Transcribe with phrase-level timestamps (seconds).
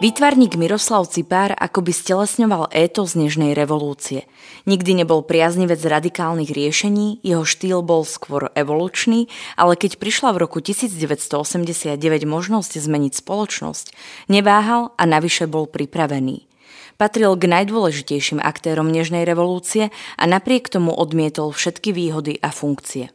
[0.00, 4.24] Výtvarník Miroslav Cipár akoby stelesňoval étos dnešnej revolúcie.
[4.64, 9.28] Nikdy nebol priaznivec radikálnych riešení, jeho štýl bol skôr evolučný,
[9.60, 13.92] ale keď prišla v roku 1989 možnosť zmeniť spoločnosť,
[14.32, 16.48] neváhal a navyše bol pripravený.
[16.96, 23.12] Patril k najdôležitejším aktérom dnešnej revolúcie a napriek tomu odmietol všetky výhody a funkcie.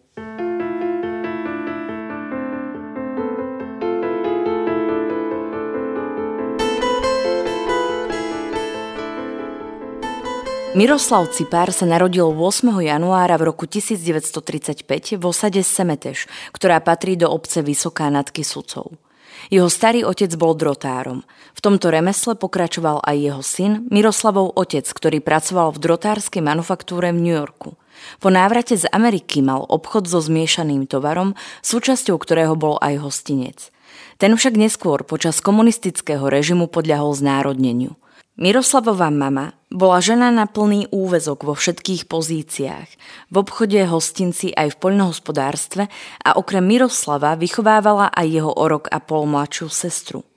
[10.75, 12.67] Miroslav Cipár sa narodil 8.
[12.83, 14.83] januára v roku 1935
[15.15, 18.99] v osade Semeteš, ktorá patrí do obce Vysoká nadky Sudcov.
[19.47, 21.23] Jeho starý otec bol drotárom.
[21.55, 27.23] V tomto remesle pokračoval aj jeho syn, Miroslavov otec, ktorý pracoval v drotárskej manufaktúre v
[27.23, 27.79] New Yorku.
[28.19, 33.71] Po návrate z Ameriky mal obchod so zmiešaným tovarom, súčasťou ktorého bol aj hostinec.
[34.19, 37.95] Ten však neskôr počas komunistického režimu podľahol znárodneniu–
[38.35, 42.89] Miroslavová mama bola žena na plný úvezok vo všetkých pozíciách,
[43.31, 45.87] v obchode, hostinci aj v poľnohospodárstve
[46.19, 50.27] a okrem Miroslava vychovávala aj jeho o rok a pol mladšiu sestru.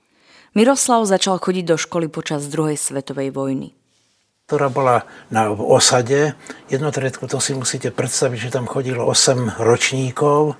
[0.55, 3.75] Miroslav začal chodiť do školy počas druhej svetovej vojny
[4.49, 6.33] ktorá bola na osade.
[6.73, 10.57] Jednotriedku to si musíte predstaviť, že tam chodilo 8 ročníkov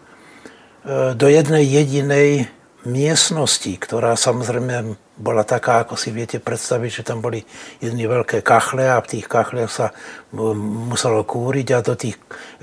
[0.85, 2.53] e, do jednej jedinej
[2.87, 7.43] miestnosti, ktorá samozrejme bola taká, ako si viete predstaviť, že tam boli
[7.83, 9.91] jedny veľké kachle a v tých kachliach sa
[10.31, 12.15] muselo kúriť a do tých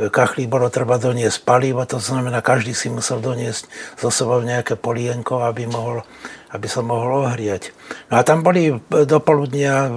[0.08, 3.68] kachlí bolo treba doniesť palivo, to znamená, každý si musel doniesť
[4.00, 6.00] zo sebou nejaké polienko, aby, mohol,
[6.48, 7.76] aby sa mohol ohriať.
[8.08, 9.88] No a tam boli e, do poludnia, e,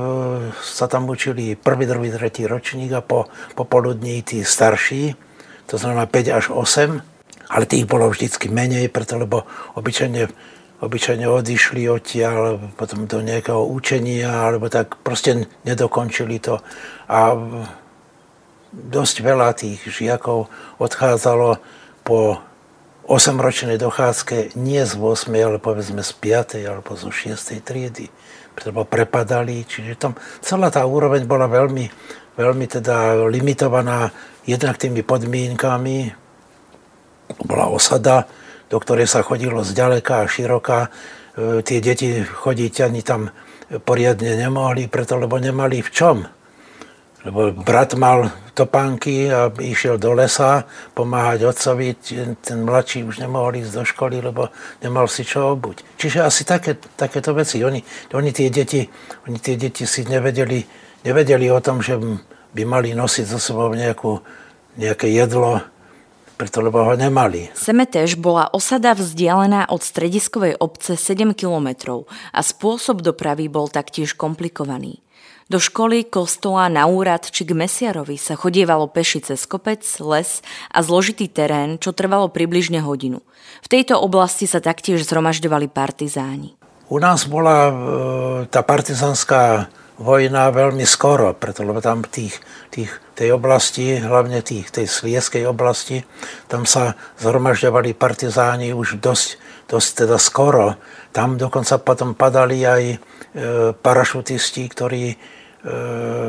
[0.60, 3.64] sa tam učili prvý, druhý, tretí ročník a po, po
[4.04, 5.16] tí starší,
[5.64, 7.09] to znamená 5 až 8
[7.50, 10.30] ale tých bolo vždycky menej, preto lebo obyčajne,
[10.86, 16.62] obyčajne odišli odtiaľ potom do nejakého učenia, alebo tak proste nedokončili to.
[17.10, 17.34] A
[18.70, 20.46] dosť veľa tých žiakov
[20.78, 21.58] odchádzalo
[22.06, 22.38] po
[23.10, 26.62] 8-ročnej dochádzke nie z 8, ale povedzme z 5.
[26.70, 27.34] alebo zo 6.
[27.66, 28.06] triedy,
[28.54, 30.14] pretože prepadali, čiže tam
[30.46, 31.90] celá tá úroveň bola veľmi,
[32.38, 34.14] veľmi teda limitovaná
[34.46, 36.29] jednak tými podmienkami,
[37.46, 38.26] bola osada,
[38.70, 40.90] do ktorej sa chodilo zďaleka a široka.
[41.38, 43.30] E, tie deti chodiť ani tam
[43.78, 46.18] poriadne nemohli, preto lebo nemali v čom.
[47.20, 50.64] Lebo brat mal topánky a išiel do lesa
[50.96, 51.88] pomáhať otcovi,
[52.40, 54.48] ten mladší už nemohol ísť do školy, lebo
[54.80, 55.84] nemal si čo obuť.
[56.00, 57.60] Čiže asi také, takéto veci.
[57.60, 57.84] Oni,
[58.16, 58.88] oni, tie deti,
[59.28, 60.64] oni tie deti si nevedeli,
[61.04, 62.00] nevedeli o tom, že
[62.56, 64.24] by mali nosiť so sebou nejakú,
[64.80, 65.60] nejaké jedlo,
[66.40, 67.52] preto lebo ho nemali.
[67.52, 75.04] Semetež bola osada vzdialená od strediskovej obce 7 kilometrov a spôsob dopravy bol taktiež komplikovaný.
[75.50, 80.80] Do školy, kostola, na úrad či k mesiarovi sa chodievalo peši cez kopec, les a
[80.80, 83.20] zložitý terén, čo trvalo približne hodinu.
[83.66, 86.54] V tejto oblasti sa taktiež zhromažďovali partizáni.
[86.90, 87.74] U nás bola e,
[88.54, 89.70] tá partizánska
[90.00, 92.40] vojna veľmi skoro, preto lebo tam tých,
[92.72, 96.08] tých, tej oblasti, hlavne tých, tej slieskej oblasti,
[96.48, 99.36] tam sa zhromažďovali partizáni už dosť,
[99.68, 100.80] dosť teda skoro.
[101.12, 102.98] Tam dokonca potom padali aj e,
[103.76, 105.18] parašutisti, ktorí, e,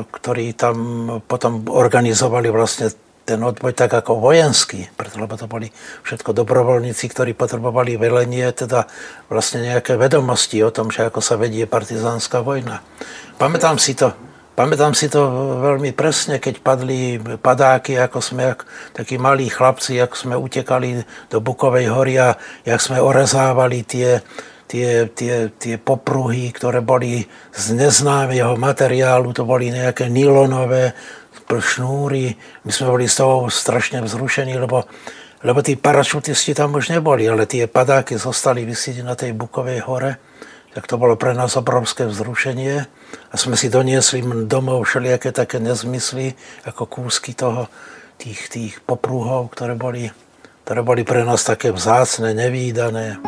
[0.03, 0.77] ktorí tam
[1.23, 2.91] potom organizovali vlastne
[3.31, 5.71] ten odboj tak ako vojenský, preto to boli
[6.03, 8.91] všetko dobrovoľníci, ktorí potrebovali velenie, teda
[9.31, 12.83] vlastne nejaké vedomosti o tom, že ako sa vedie partizánska vojna.
[13.39, 14.11] Pamätám si to,
[14.59, 15.31] pamätám si to
[15.63, 18.67] veľmi presne, keď padli padáky, ako sme, jak,
[18.99, 22.35] takí malí chlapci, ako sme utekali do Bukovej hory a
[22.67, 24.27] jak sme orezávali tie,
[24.67, 30.99] tie, tie, tie popruhy, ktoré boli z neznámeho materiálu, to boli nejaké nylonové,
[31.59, 32.39] šnúry.
[32.63, 34.87] My sme boli z toho strašne vzrušení, lebo,
[35.43, 40.23] lebo tí parašutisti tam už neboli, ale tie padáky zostali vysieť na tej Bukovej hore.
[40.71, 42.87] Tak to bolo pre nás obrovské vzrušenie
[43.31, 47.67] a sme si doniesli domov všelijaké také nezmysly, ako kúsky toho,
[48.21, 50.07] tých, tých poprúhov, ktoré boli,
[50.63, 53.19] ktoré boli pre nás také vzácne, nevýdané.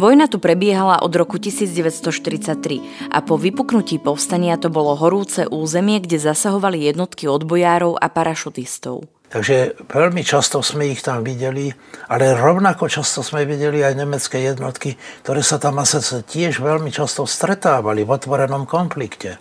[0.00, 6.16] Vojna tu prebiehala od roku 1943 a po vypuknutí povstania to bolo horúce územie, kde
[6.16, 9.04] zasahovali jednotky odbojárov a parašutistov.
[9.28, 11.68] Takže veľmi často sme ich tam videli,
[12.08, 17.28] ale rovnako často sme videli aj nemecké jednotky, ktoré sa tam asi tiež veľmi často
[17.28, 19.36] stretávali v otvorenom konflikte.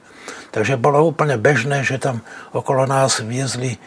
[0.51, 2.19] Takže bolo úplne bežné, že tam
[2.51, 3.79] okolo nás viezli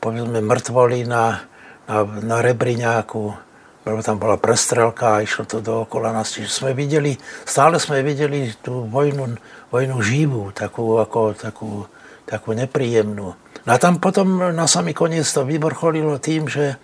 [0.00, 1.44] povedzme mŕtvoly na,
[1.84, 3.47] na, na Rebriňáku,
[3.88, 6.36] lebo tam bola prestrelka a išlo to dookola nás.
[6.36, 7.16] Čiže sme videli,
[7.48, 9.40] stále sme videli tú vojnu,
[9.72, 11.88] vojnu živú, takú, ako, takú,
[12.28, 13.32] takú nepríjemnú.
[13.64, 16.76] No a tam potom na samý koniec to vyvrcholilo tým, že,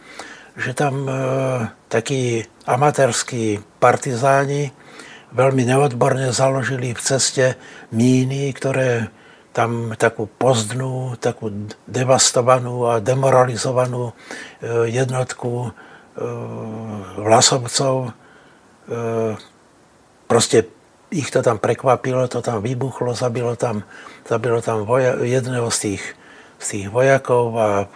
[0.56, 1.12] že tam e,
[1.92, 4.72] takí amatérskí partizáni
[5.36, 7.60] veľmi neodborne založili v ceste
[7.92, 9.12] míny, ktoré
[9.54, 15.70] tam takú pozdnú, takú devastovanú a demoralizovanú e, jednotku
[17.18, 18.10] vlasovcov, e,
[20.26, 20.58] proste
[21.14, 23.86] ich to tam prekvapilo, to tam vybuchlo, zabilo tam,
[24.26, 26.02] zabilo tam voja, jedného z tých,
[26.58, 27.86] z tých vojakov a e,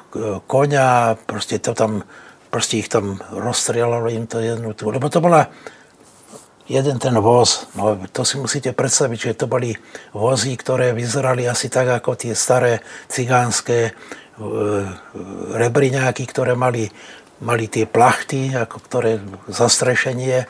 [0.47, 2.07] konia, proste to tam,
[2.51, 5.51] proste ich tam rozstrelalo im to jednu tú, lebo to bola
[6.69, 9.73] jeden ten voz, no to si musíte predstaviť, že to boli
[10.13, 13.93] vozy, ktoré vyzerali asi tak ako tie staré cigánske e,
[15.57, 16.93] rebriňáky, ktoré mali
[17.39, 19.13] mali tie plachty, ako ktoré
[19.47, 20.47] zastrešenie,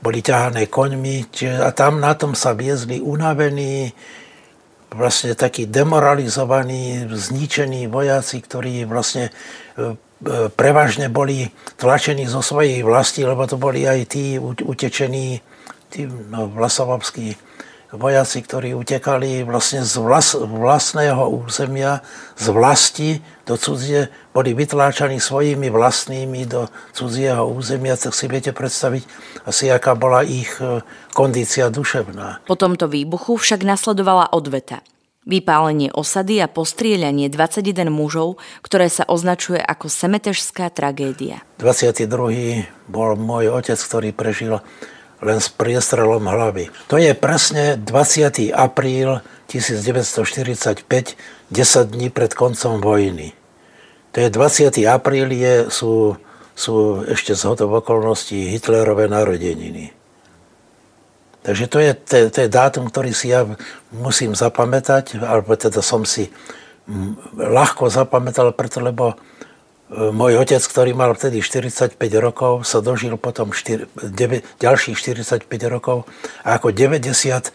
[0.00, 1.28] boli ťahané koňmi
[1.60, 3.92] a tam na tom sa viezli unavení,
[4.90, 9.32] vlastne takí demoralizovaní, zničení vojaci, ktorí vlastne e,
[9.78, 11.46] e, prevažne boli
[11.78, 15.38] tlačení zo svojej vlasti, lebo to boli aj tí utečení,
[15.92, 17.38] tí no, vlasovavskí
[17.92, 22.06] vojaci, ktorí utekali vlastne z vlas, vlastného územia,
[22.38, 23.10] z vlasti
[23.46, 29.02] do cudzie, boli vytláčaní svojimi vlastnými do cudzieho územia, tak si viete predstaviť
[29.46, 32.46] asi, aká bola ich e, kondícia duševná.
[32.46, 34.86] Po tomto výbuchu však nasledovala odveta.
[35.28, 41.44] Vypálenie osady a postrieľanie 21 mužov, ktoré sa označuje ako semetežská tragédia.
[41.60, 42.08] 22.
[42.88, 44.64] bol môj otec, ktorý prežil
[45.20, 46.72] len s priestrelom hlavy.
[46.88, 48.52] To je presne 20.
[48.52, 50.84] apríl 1945,
[51.52, 53.36] 10 dní pred koncom vojny.
[54.12, 54.80] To je 20.
[54.90, 56.16] apríl, je, sú,
[56.56, 59.94] sú ešte z hodov okolností Hitlerové narodeniny.
[61.40, 63.48] Takže to je, to, to je dátum, ktorý si ja
[63.88, 66.28] musím zapamätať, alebo teda som si
[67.38, 69.16] ľahko zapamätal, preto lebo
[69.90, 76.06] môj otec, ktorý mal vtedy 45 rokov, sa dožil potom 4, 9, ďalších 45 rokov
[76.46, 77.50] a ako 90,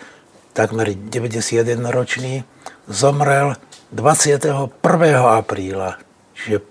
[0.52, 2.44] takmer 91 ročný,
[2.92, 3.56] zomrel
[3.96, 4.68] 21.
[5.16, 5.96] apríla.
[6.36, 6.68] Čiže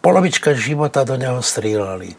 [0.00, 2.16] polovička života do neho strieľali.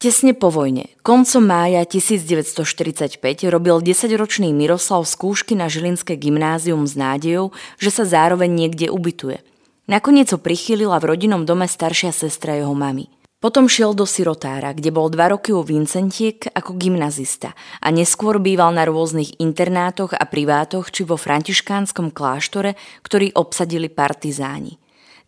[0.00, 3.20] Tesne po vojne, koncom mája 1945
[3.52, 9.44] robil 10-ročný Miroslav skúšky na Žilinské gymnázium s nádejou, že sa zároveň niekde ubytuje.
[9.92, 13.12] Nakoniec ho prichýlila v rodinnom dome staršia sestra jeho mamy.
[13.44, 17.52] Potom šiel do sirotára, kde bol dva roky u Vincentiek ako gymnazista
[17.84, 22.72] a neskôr býval na rôznych internátoch a privátoch či vo františkánskom kláštore,
[23.04, 24.80] ktorý obsadili partizáni.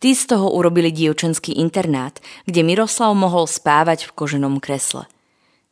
[0.02, 5.06] Tí z toho urobili dievčenský internát, kde Miroslav mohol spávať v koženom kresle.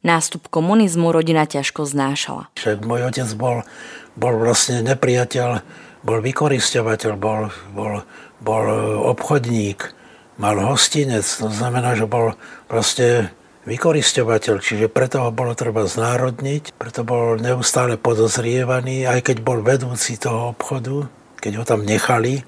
[0.07, 2.47] Nástup komunizmu rodina ťažko znášala.
[2.87, 3.67] Môj otec bol,
[4.15, 5.67] bol vlastne nepriateľ,
[6.07, 8.07] bol vykoristovateľ, bol, bol,
[8.39, 8.65] bol
[9.11, 9.91] obchodník,
[10.39, 12.39] mal hostinec, to znamená, že bol
[12.71, 13.35] proste
[13.67, 20.15] vykoristovateľ, čiže preto ho bolo treba znárodniť, preto bol neustále podozrievaný, aj keď bol vedúci
[20.23, 21.11] toho obchodu,
[21.43, 22.47] keď ho tam nechali,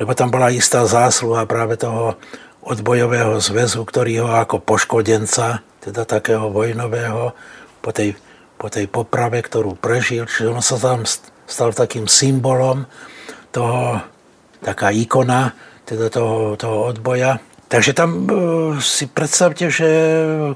[0.00, 2.16] lebo tam bola istá zásluha práve toho
[2.64, 7.36] odbojového zväzu, ktorý ho ako poškodenca, teda takého vojnového,
[7.84, 8.16] po tej,
[8.56, 11.04] po tej poprave, ktorú prežil, čiže on sa tam
[11.44, 12.88] stal takým symbolom
[13.52, 14.00] toho,
[14.64, 15.52] taká ikona
[15.84, 17.40] teda toho, toho odboja.
[17.70, 18.28] Takže tam e,
[18.82, 19.88] si predstavte, že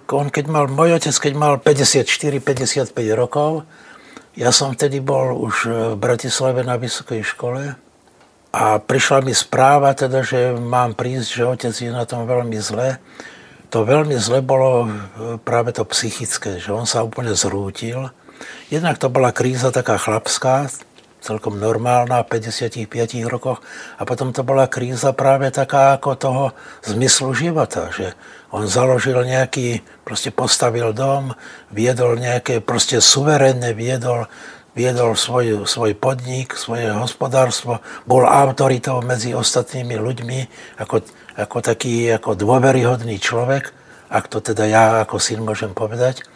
[0.08, 3.64] on keď mal, môj otec keď mal 54-55 rokov,
[4.34, 5.56] ja som vtedy bol už
[5.94, 7.83] v Bratislave na vysokej škole
[8.54, 13.02] a prišla mi správa teda, že mám prísť, že otec je na tom veľmi zle.
[13.74, 14.88] To veľmi zle bolo e,
[15.42, 18.14] práve to psychické, že on sa úplne zrútil.
[18.70, 20.70] Jednak to bola kríza taká chlapská,
[21.18, 22.86] celkom normálna v 55
[23.26, 23.58] rokoch.
[23.98, 26.44] A potom to bola kríza práve taká ako toho
[26.86, 28.14] zmyslu života, že
[28.54, 31.34] on založil nejaký, proste postavil dom,
[31.74, 34.30] viedol nejaké, proste suverénne viedol,
[34.74, 40.38] viedol svoj, svoj podnik, svoje hospodárstvo, bol autoritou medzi ostatnými ľuďmi,
[40.82, 41.06] ako,
[41.38, 43.70] ako taký ako dôveryhodný človek,
[44.10, 46.26] ak to teda ja ako syn môžem povedať.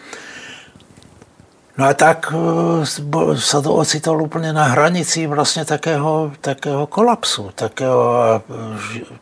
[1.78, 2.83] No a tak e,
[3.38, 7.54] sa to ocitol úplne na hranici vlastne takého, takého kolapsu.
[7.54, 8.42] Takého,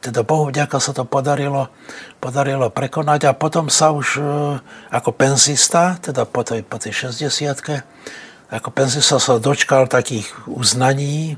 [0.01, 1.69] teda Bohu vďaka sa to podarilo,
[2.17, 4.23] podarilo prekonať a potom sa už e,
[4.89, 7.29] ako penzista, teda po tej, po tej 60
[8.51, 11.35] ako penzista sa dočkal takých uznaní,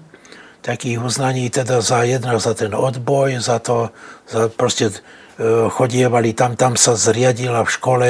[0.61, 3.95] takých uznaní teda za jednak za ten odboj, za to,
[4.29, 4.93] za proste
[5.71, 8.09] chodievali tam, tam sa zriadila v škole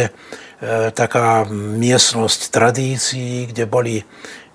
[0.58, 1.46] E, taká
[1.78, 4.02] miestnosť tradícií, kde boli,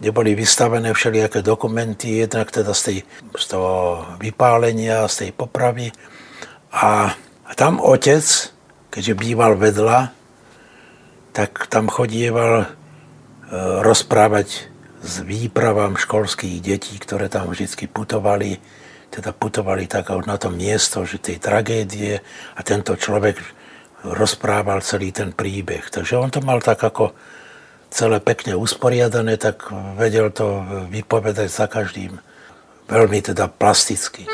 [0.04, 2.98] kde boli vystavené všelijaké dokumenty, jednak teda z, tej,
[3.40, 5.96] z toho vypálenia, z tej popravy.
[6.76, 7.16] A,
[7.48, 8.20] a tam otec,
[8.92, 10.12] keďže býval vedľa,
[11.32, 12.83] tak tam chodieval e,
[13.86, 18.57] rozprávať s výpravám školských detí, ktoré tam vždy putovali,
[19.13, 22.24] teda putovali tak na to miesto, že tej tragédie
[22.57, 23.38] a tento človek
[24.03, 25.86] rozprával celý ten príbeh.
[25.88, 27.13] Takže on to mal tak ako
[27.93, 32.17] celé pekne usporiadané, tak vedel to vypovedať za každým
[32.89, 34.25] veľmi teda plasticky.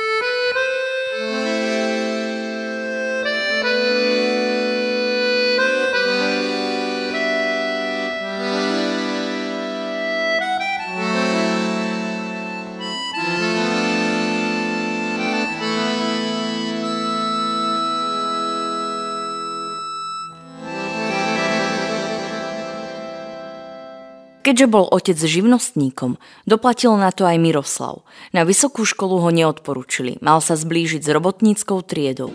[24.39, 26.15] Keďže bol otec živnostníkom,
[26.47, 28.07] doplatil na to aj Miroslav.
[28.31, 30.15] Na vysokú školu ho neodporúčili.
[30.23, 32.31] Mal sa zblížiť s robotníckou triedou.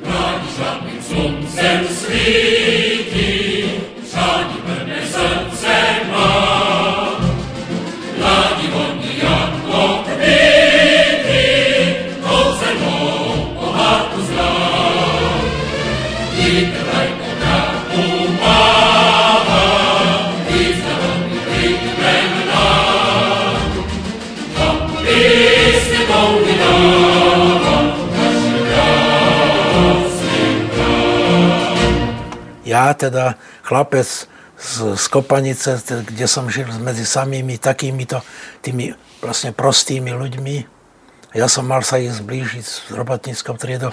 [32.85, 34.29] Ja teda chlapec
[34.61, 38.21] z, z Kopanice, kde som žil medzi samými takýmito
[38.61, 38.93] tými
[39.25, 40.57] vlastne prostými ľuďmi.
[41.35, 43.91] Ja som mal sa ich zblížiť s robotníckou triedou.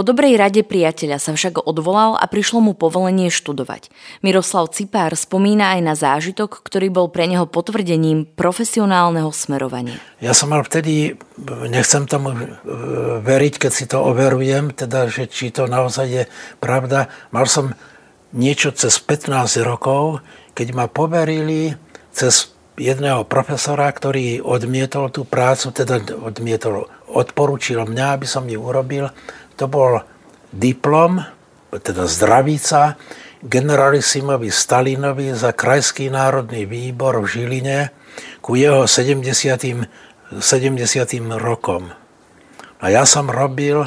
[0.00, 3.92] Po dobrej rade priateľa sa však odvolal a prišlo mu povolenie študovať.
[4.24, 10.00] Miroslav Cipár spomína aj na zážitok, ktorý bol pre neho potvrdením profesionálneho smerovania.
[10.24, 11.20] Ja som mal vtedy,
[11.68, 12.48] nechcem tomu e,
[13.20, 16.24] veriť, keď si to overujem, teda, že či to naozaj je
[16.64, 17.76] pravda, mal som
[18.32, 20.24] niečo cez 15 rokov,
[20.56, 21.76] keď ma poverili
[22.08, 29.12] cez jedného profesora, ktorý odmietol tú prácu, teda odmietol, odporučil mňa, aby som ju urobil
[29.60, 30.00] to bol
[30.48, 31.20] diplom,
[31.68, 32.96] teda zdravica,
[33.44, 37.78] generalisimovi Stalinovi za Krajský národný výbor v Žiline
[38.40, 39.20] ku jeho 70.
[40.40, 40.80] 70.
[41.36, 41.92] rokom.
[42.80, 43.84] A ja som robil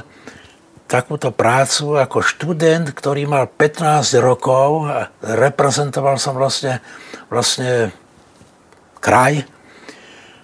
[0.86, 6.84] takúto prácu ako študent, ktorý mal 15 rokov a reprezentoval som vlastne,
[7.34, 7.89] vlastne
[9.01, 9.48] kraj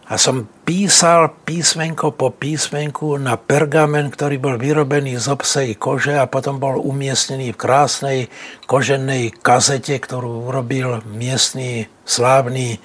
[0.09, 6.25] a som písal písmenko po písmenku na pergamen, ktorý bol vyrobený z obsej kože a
[6.25, 8.19] potom bol umiestnený v krásnej
[8.65, 12.81] koženej kazete, ktorú urobil miestný slávny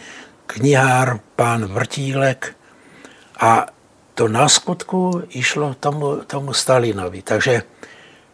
[0.53, 2.53] knihár pán Vrtílek.
[3.41, 3.73] A
[4.13, 7.25] to na skutku išlo tomu, tomu Stalinovi.
[7.25, 7.65] Takže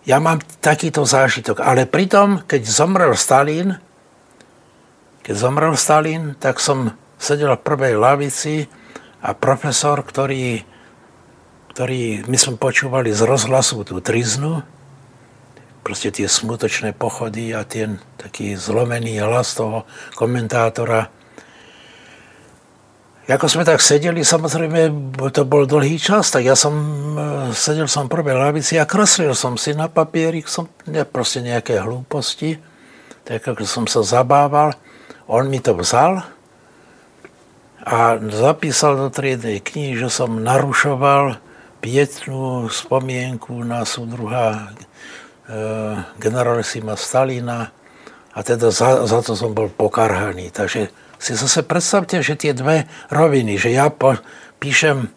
[0.03, 1.63] ja mám takýto zážitok.
[1.63, 3.79] Ale pritom, keď zomrel Stalin,
[5.23, 8.67] keď zomrel Stalin, tak som sedel v prvej lavici
[9.21, 10.65] a profesor, ktorý,
[11.77, 14.65] ktorý my sme počúvali z rozhlasu tú triznu,
[15.85, 19.85] proste tie smutočné pochody a ten taký zlomený hlas toho
[20.17, 21.13] komentátora.
[23.31, 24.91] Ako sme tak sedeli, samozrejme,
[25.31, 29.39] to bol dlhý čas, tak ja som e, sedel som v prvej lavici a kreslil
[29.39, 32.59] som si na papierik, som ne, proste nejaké hlúposti,
[33.23, 34.75] tak ako som sa zabával.
[35.31, 36.27] On mi to vzal
[37.85, 41.41] a zapísal do triednej knihy, že som narušoval
[41.81, 44.75] pietnú spomienku na súdruha
[45.51, 47.75] Eh, generalisima Stalina
[48.31, 50.55] a teda za, za to som bol pokarhaný.
[50.55, 54.15] Takže si zase predstavte, že tie dve roviny, že ja po,
[54.63, 55.11] píšem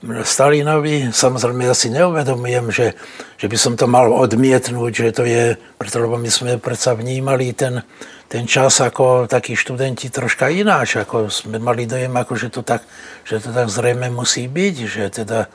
[0.00, 2.96] Stalinovi, samozrejme ja si neuvedomujem, že,
[3.36, 7.84] že by som to mal odmietnúť, že to je, preto my sme predsa vnímali ten,
[8.24, 12.86] ten čas ako takí študenti troška ináč, ako sme mali dojem, ako že, to tak,
[13.28, 15.48] že to tak zrejme musí byť, že teda e,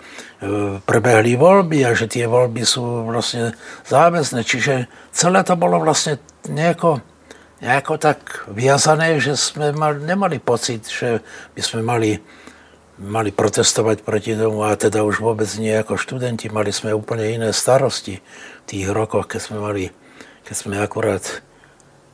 [0.84, 3.58] prebehli voľby a že tie voľby sú vlastne
[3.90, 4.46] záväzné.
[4.46, 7.02] Čiže celé to bolo vlastne nejako,
[7.66, 11.26] nejako tak viazané, že sme mali, nemali pocit, že
[11.58, 12.20] by sme mali,
[13.00, 16.48] mali protestovať proti tomu a teda už vôbec nie ako študenti.
[16.48, 19.84] Mali sme úplne iné starosti v tých rokoch, keď sme mali,
[20.48, 21.46] keď sme akurát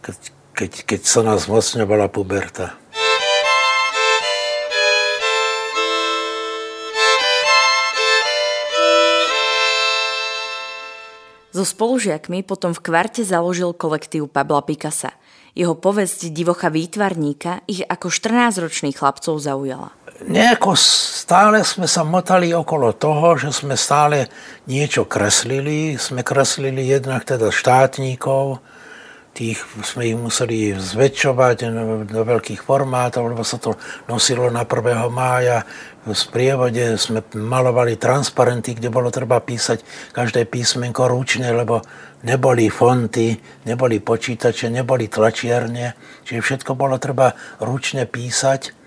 [0.01, 0.17] keď,
[0.57, 2.73] keď, keď sa nás zmocňovala puberta.
[11.51, 15.13] So spolužiakmi potom v kvarte založil kolektív Pabla Picasa.
[15.51, 19.91] Jeho povesť divocha výtvarníka ich ako 14-ročných chlapcov zaujala.
[20.21, 24.29] Nejako stále sme sa motali okolo toho, že sme stále
[24.69, 25.97] niečo kreslili.
[25.97, 28.61] Sme kreslili jednak teda štátníkov,
[29.33, 31.57] tých sme ich museli zväčšovať
[32.05, 35.09] do veľkých formátov, lebo sa to nosilo na 1.
[35.09, 35.63] mája.
[36.05, 41.81] V sprievode sme malovali transparenty, kde bolo treba písať každé písmenko ručne, lebo
[42.27, 48.80] neboli fonty, neboli počítače, neboli tlačiarne, čiže všetko bolo treba ručne písať.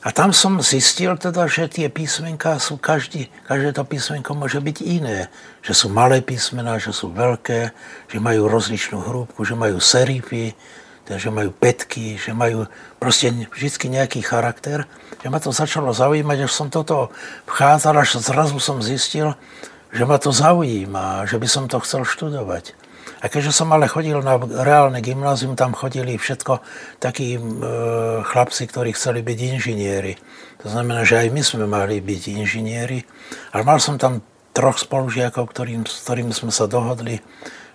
[0.00, 4.76] A tam som zistil teda, že tie písmenka sú, každý, každé to písmenko môže byť
[4.80, 5.28] iné.
[5.60, 7.76] Že sú malé písmená, že sú veľké,
[8.08, 10.56] že majú rozličnú hrúbku, že majú serify,
[11.04, 12.64] teda, že majú petky, že majú
[12.96, 14.88] proste vždy nejaký charakter.
[15.20, 17.12] Že ma to začalo zaujímať, až som toto
[17.44, 19.36] vchádzal, až zrazu som zistil,
[19.92, 22.79] že ma to zaujíma, že by som to chcel študovať.
[23.20, 26.64] A keďže som ale chodil na reálne gymnázium, tam chodili všetko
[26.96, 27.40] takí e,
[28.24, 30.16] chlapci, ktorí chceli byť inžinieri.
[30.64, 33.04] To znamená, že aj my sme mali byť inžinieri.
[33.52, 34.24] Ale mal som tam
[34.56, 37.20] troch spolužiakov, ktorým, s ktorými sme sa dohodli,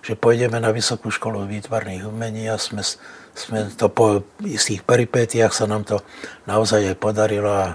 [0.06, 2.86] že pôjdeme na Vysokú školu výtvarných umení a sme,
[3.34, 5.98] sme to po istých peripétiách sa nám to
[6.46, 7.66] naozaj aj podarilo a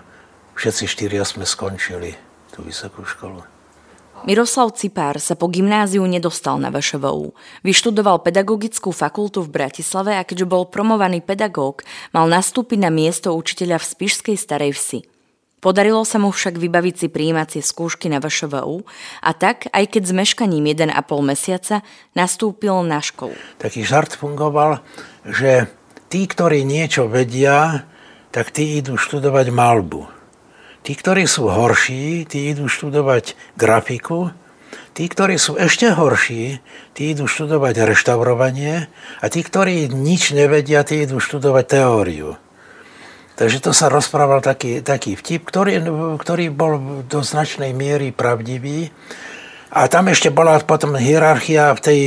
[0.56, 2.16] všetci štyria sme skončili
[2.56, 3.51] tú vysokú školu.
[4.22, 7.34] Miroslav Cipár sa po gymnáziu nedostal na VŠVU.
[7.66, 11.82] Vyštudoval pedagogickú fakultu v Bratislave a keďže bol promovaný pedagóg,
[12.14, 15.00] mal nastúpiť na miesto učiteľa v Spišskej Starej Vsi.
[15.58, 18.86] Podarilo sa mu však vybaviť si príjímacie skúšky na VŠVU
[19.26, 20.94] a tak, aj keď s meškaním 1,5
[21.26, 21.82] mesiaca,
[22.14, 23.34] nastúpil na školu.
[23.58, 24.86] Taký žart fungoval,
[25.26, 25.66] že
[26.14, 27.90] tí, ktorí niečo vedia,
[28.30, 30.21] tak tí idú študovať malbu.
[30.82, 34.34] Tí, ktorí sú horší, tí idú študovať grafiku,
[34.98, 36.58] tí, ktorí sú ešte horší,
[36.98, 38.90] tí idú študovať reštaurovanie
[39.22, 42.34] a tí, ktorí nič nevedia, tí idú študovať teóriu.
[43.38, 45.82] Takže to sa rozprával taký, taký vtip, ktorý,
[46.18, 48.94] ktorý bol do značnej miery pravdivý.
[49.72, 52.00] A tam ešte bola potom hierarchia v tej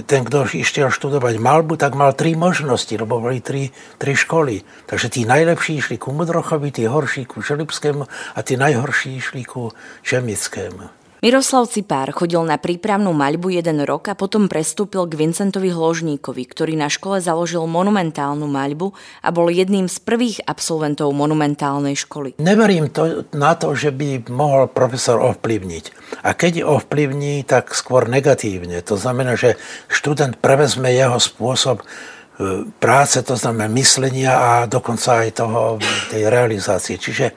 [0.00, 3.68] ten, kto išiel študovať malbu, tak mal tri možnosti, lebo boli tri,
[4.00, 4.64] tri školy.
[4.88, 9.68] Takže tí najlepší išli ku Mudrochovi, tí horší ku Želibskému a tí najhorší išli ku
[10.00, 11.01] Čemickému.
[11.22, 16.74] Miroslav Cipár chodil na prípravnú maľbu jeden rok a potom prestúpil k Vincentovi Hložníkovi, ktorý
[16.74, 18.90] na škole založil monumentálnu maľbu
[19.22, 22.42] a bol jedným z prvých absolventov monumentálnej školy.
[22.42, 25.84] Neverím to, na to, že by mohol profesor ovplyvniť.
[26.26, 28.82] A keď ovplyvní, tak skôr negatívne.
[28.82, 29.54] To znamená, že
[29.86, 35.78] študent prevezme jeho spôsob e, práce, to znamená myslenia a dokonca aj toho,
[36.10, 36.98] tej realizácie.
[36.98, 37.30] Čiže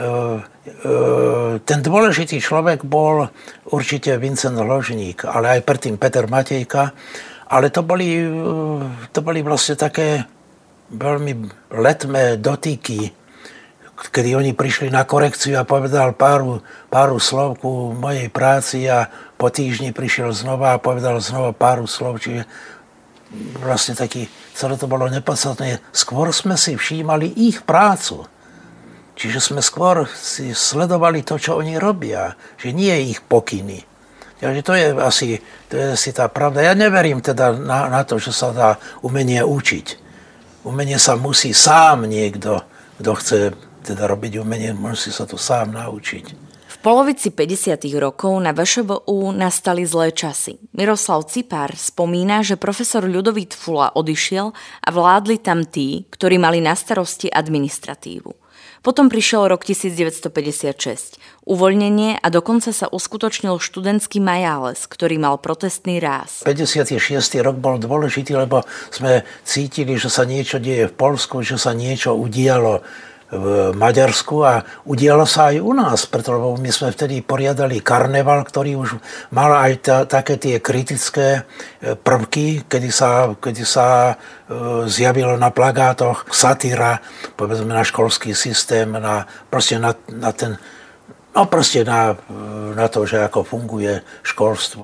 [0.00, 0.40] E,
[1.64, 3.28] ten dôležitý človek bol
[3.68, 6.92] určite Vincent Ložník, ale aj predtým Peter Matejka,
[7.50, 8.30] ale to boli, e,
[9.10, 10.24] to boli vlastne také
[10.90, 11.32] veľmi
[11.74, 13.10] letmé dotyky,
[14.00, 19.52] kedy oni prišli na korekciu a povedal páru, páru slov ku mojej práci a po
[19.52, 22.48] týždni prišiel znova a povedal znova páru slov, čiže
[23.60, 25.78] vlastne taký, celé to bolo nepodstatné.
[25.92, 28.26] Skôr sme si všímali ich prácu.
[29.20, 33.84] Čiže sme skôr si sledovali to, čo oni robia, že nie ich pokyny.
[34.40, 35.28] Takže to je asi,
[35.68, 36.64] to je asi tá pravda.
[36.64, 40.08] Ja neverím teda na, na to, že sa dá umenie učiť.
[40.64, 42.64] Umenie sa musí sám niekto,
[42.96, 43.38] kto chce
[43.84, 46.48] teda robiť umenie, musí sa to sám naučiť.
[46.48, 47.76] V polovici 50.
[48.00, 50.56] rokov na VŠVU nastali zlé časy.
[50.72, 56.72] Miroslav Cipár spomína, že profesor Ľudovít Fula odišiel a vládli tam tí, ktorí mali na
[56.72, 58.39] starosti administratívu.
[58.80, 66.40] Potom prišiel rok 1956, uvoľnenie a dokonca sa uskutočnil študentský majáles, ktorý mal protestný ráz.
[66.48, 66.96] 56.
[67.44, 72.16] rok bol dôležitý, lebo sme cítili, že sa niečo deje v Polsku, že sa niečo
[72.16, 72.80] udialo
[73.30, 78.74] v Maďarsku a udialo sa aj u nás, pretože my sme vtedy poriadali karneval, ktorý
[78.82, 78.98] už
[79.30, 81.46] mal aj ta, také tie kritické
[81.78, 84.14] e, prvky, kedy sa, kedy sa e,
[84.90, 86.98] zjavilo na plagátoch satíra,
[87.38, 90.58] povedzme na školský systém, na, proste na, na ten,
[91.30, 92.18] no proste na,
[92.74, 94.82] na to, že ako funguje školstvo.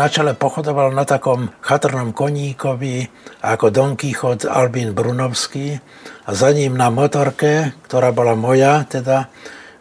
[0.00, 3.04] Na čele pochodoval na takom chatrnom koníkovi
[3.44, 5.76] ako Don Quixote Albin Brunovský
[6.24, 9.28] a za ním na motorke, ktorá bola moja, teda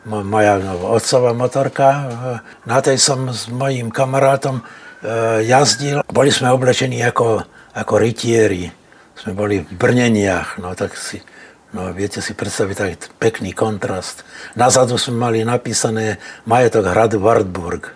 [0.03, 1.87] moja no, otcová motorka,
[2.67, 4.63] na tej som s mojím kamarátom e,
[5.47, 6.03] jazdil.
[6.11, 7.47] Boli sme oblečení ako,
[7.79, 8.67] ako rytieri.
[9.15, 11.23] Sme boli v brneniach, no tak si,
[11.71, 12.91] no viete si predstaviť tak
[13.23, 14.27] pekný kontrast.
[14.59, 17.95] Nazadu sme mali napísané majetok hradu Wartburg.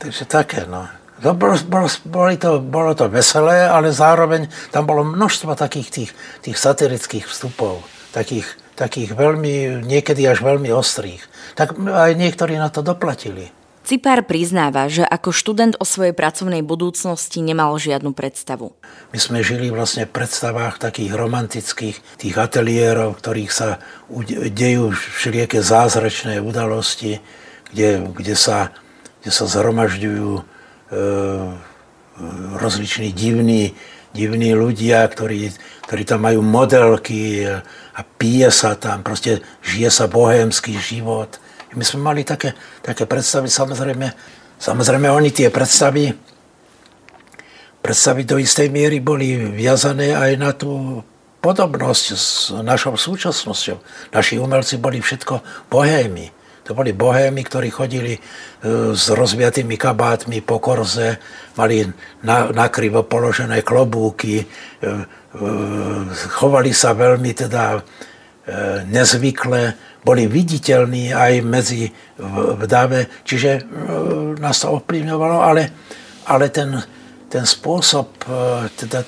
[0.00, 1.03] Takže také, no.
[1.22, 6.10] To bolo, bolo, bolo, to, bolo to veselé, ale zároveň tam bolo množstvo takých tých,
[6.42, 11.22] tých satirických vstupov, takých, takých veľmi, niekedy až veľmi ostrých.
[11.54, 13.54] Tak aj niektorí na to doplatili.
[13.84, 18.72] Cipár priznáva, že ako študent o svojej pracovnej budúcnosti nemal žiadnu predstavu.
[19.12, 23.84] My sme žili vlastne v predstavách takých romantických, tých ateliérov, ktorých sa
[24.48, 27.20] dejú všelijaké zázračné udalosti,
[27.76, 28.72] kde, kde, sa,
[29.20, 30.53] kde sa zhromažďujú
[32.58, 33.74] rozliční divní,
[34.14, 35.50] divní ľudia, ktorí,
[35.90, 37.42] ktorí tam majú modelky
[37.94, 41.40] a pije sa tam, proste žije sa bohémsky život.
[41.74, 42.54] My sme mali také,
[42.86, 44.06] také predstavy, samozrejme,
[44.62, 46.14] samozrejme oni tie predstavy,
[47.82, 51.02] predstavy do istej miery boli viazané aj na tú
[51.42, 53.76] podobnosť s našou súčasnosťou.
[54.14, 56.43] Naši umelci boli všetko bohémy.
[56.64, 58.20] To boli bohémy, ktorí chodili e,
[58.96, 61.20] s rozviatými kabátmi po korze,
[61.60, 61.84] mali
[62.24, 64.88] na, nakrivo položené klobúky, e, e,
[66.40, 67.84] chovali sa veľmi teda
[68.92, 69.72] nezvykle,
[70.04, 71.88] boli viditeľní aj medzi
[72.20, 73.64] v, v dáve, čiže
[74.36, 75.72] nás to ovplyvňovalo, ale,
[76.28, 76.76] ale ten,
[77.32, 78.12] ten spôsob
[78.76, 79.00] teda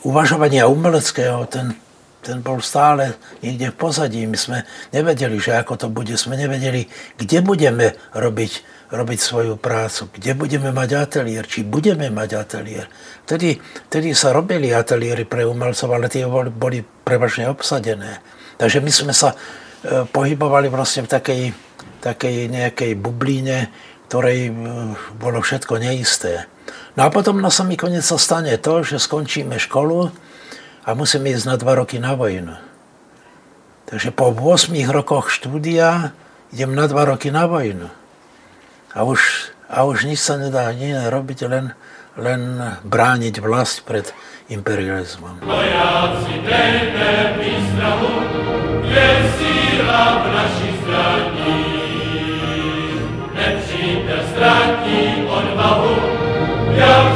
[0.00, 1.76] uvažovania umeleckého, ten,
[2.26, 4.26] ten bol stále niekde v pozadí.
[4.26, 4.58] My sme
[4.90, 6.10] nevedeli, že ako to bude.
[6.18, 8.52] Sme nevedeli, kde budeme robiť,
[8.90, 12.90] robiť svoju prácu, kde budeme mať ateliér, či budeme mať ateliér.
[13.30, 18.18] Vtedy, vtedy sa robili ateliéry pre umelcov, ale tie boli, boli prevažne obsadené.
[18.58, 19.36] Takže my sme sa e,
[20.10, 21.42] pohybovali vlastne v takej,
[22.02, 23.70] takej nejakej bublíne,
[24.10, 24.52] ktorej e,
[25.14, 26.50] bolo všetko neisté.
[26.98, 30.10] No a potom na samý koniec sa stane to, že skončíme školu,
[30.86, 32.54] a musím ísť na dva roky na vojnu.
[33.90, 36.14] Takže po 8 rokoch štúdia
[36.54, 37.90] idem na dva roky na vojnu.
[38.94, 41.74] A už, a už nič sa nedá nie robiť, len,
[42.14, 42.42] len
[42.86, 44.14] brániť vlast pred
[44.46, 45.42] imperializmom.
[45.42, 48.14] Vojáci, dejte výstrahu,
[48.86, 51.62] je síla v naší zbraní.
[53.34, 55.94] Nepřítel ztratí odvahu,
[56.74, 57.15] jak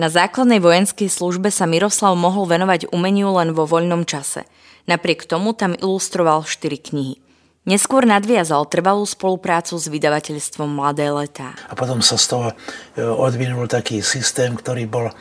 [0.00, 4.48] Na základnej vojenskej službe sa Miroslav mohol venovať umeniu len vo voľnom čase.
[4.88, 7.20] Napriek tomu tam ilustroval štyri knihy.
[7.68, 11.52] Neskôr nadviazal trvalú spoluprácu s vydavateľstvom Mladé letá.
[11.68, 12.54] A potom sa z toho e,
[13.04, 15.14] odvinul taký systém, ktorý bol e,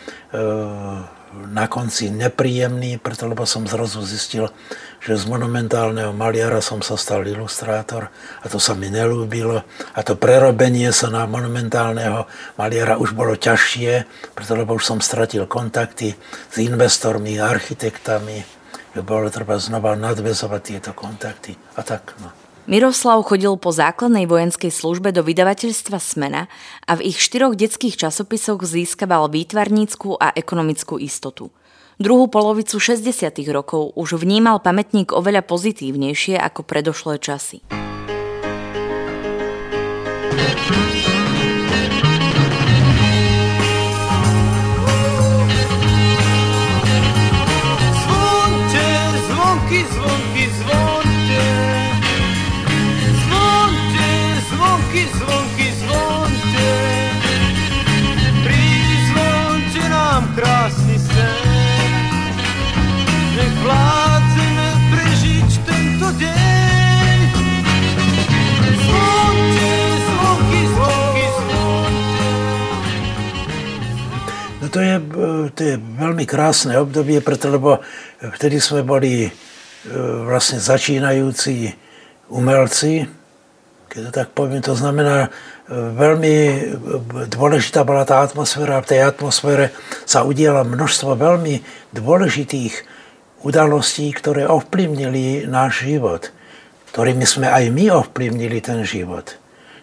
[1.51, 4.47] na konci nepríjemný, preto lebo som zrazu zistil,
[4.99, 8.11] že z monumentálneho maliara som sa stal ilustrátor
[8.43, 9.63] a to sa mi nelúbilo.
[9.95, 12.27] A to prerobenie sa na monumentálneho
[12.59, 16.13] maliara už bolo ťažšie, preto lebo už som stratil kontakty
[16.51, 18.43] s investormi, architektami,
[18.91, 22.19] že bolo treba znova nadvezovať tieto kontakty a tak.
[22.19, 22.29] No.
[22.69, 26.45] Miroslav chodil po základnej vojenskej službe do vydavateľstva Smena
[26.85, 31.49] a v ich štyroch detských časopisoch získaval výtvarníckú a ekonomickú istotu.
[31.99, 33.43] Druhú polovicu 60.
[33.51, 37.59] rokov už vnímal pamätník oveľa pozitívnejšie ako predošlé časy.
[74.69, 74.95] To je,
[75.53, 77.49] to je veľmi krásne obdobie, preto
[78.21, 79.31] vtedy sme boli e,
[80.25, 81.73] vlastne začínajúci
[82.29, 83.09] umelci,
[83.89, 85.29] keď to tak poviem, to znamená, e,
[85.73, 86.35] veľmi
[87.29, 89.73] dôležitá bola tá atmosféra, v tej atmosfére
[90.05, 91.65] sa udiala množstvo veľmi
[91.97, 92.85] dôležitých
[93.41, 96.29] udalostí, ktoré ovplyvnili náš život,
[96.93, 99.39] ktorými sme aj my ovplyvnili ten život.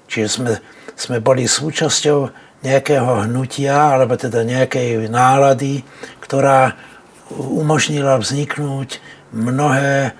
[0.07, 0.53] Čiže sme,
[0.95, 5.85] sme boli súčasťou nejakého hnutia, alebo teda nejakej nálady,
[6.25, 6.77] ktorá
[7.35, 9.03] umožnila vzniknúť
[9.35, 10.15] mnohé,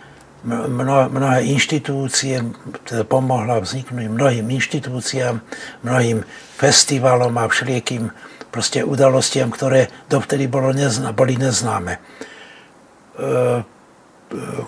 [0.45, 2.43] mnohé, mnohé inštitúcie,
[2.85, 5.41] teda pomohla vzniknúť mnohým inštitúciám,
[5.87, 6.27] mnohým
[6.59, 8.11] festivalom a všeliekým
[8.51, 12.01] proste udalostiam, ktoré dovtedy bolo nezná, boli neznáme.
[12.01, 12.01] E,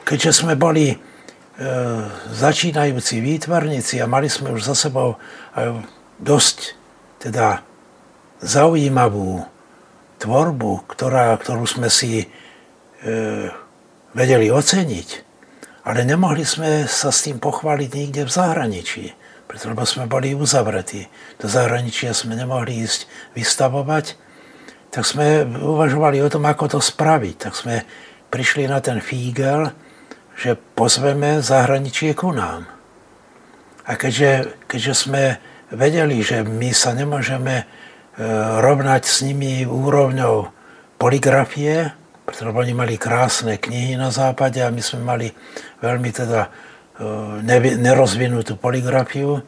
[0.04, 0.96] keďže sme boli e,
[2.36, 5.16] začínajúci výtvarníci a mali sme už za sebou
[6.20, 6.78] dosť
[7.18, 7.62] teda
[8.38, 9.46] zaujímavú
[10.18, 12.26] tvorbu, ktorá, ktorú sme si e,
[14.14, 15.08] vedeli oceniť,
[15.86, 19.04] ale nemohli sme sa s tým pochváliť nikde v zahraničí,
[19.48, 21.08] pretože sme boli uzavretí.
[21.40, 24.18] Do zahraničia sme nemohli ísť vystavovať,
[24.92, 27.34] tak sme uvažovali o tom, ako to spraviť.
[27.48, 27.76] Tak sme
[28.28, 29.72] prišli na ten fígel,
[30.38, 32.68] že pozveme zahraničie ku nám.
[33.88, 35.22] A keďže, keďže sme
[35.72, 37.68] vedeli, že my sa nemôžeme
[38.18, 38.26] E,
[38.58, 40.50] rovnať s nimi úrovňou
[40.98, 41.94] poligrafie,
[42.26, 45.30] pretože oni mali krásne knihy na západe a my sme mali
[45.78, 46.50] veľmi teda
[46.98, 49.38] e, nerozvinutú poligrafiu,